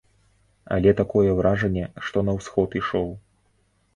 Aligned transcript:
Але 0.77 0.93
такое 1.01 1.29
ўражанне, 1.41 1.85
што 2.07 2.25
на 2.29 2.33
ўсход 2.39 2.69
ішоў. 2.83 3.09